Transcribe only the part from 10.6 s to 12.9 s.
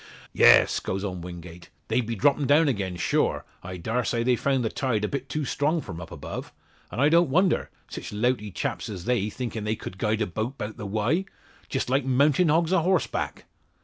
the Wye! Jist like mountin' hogs a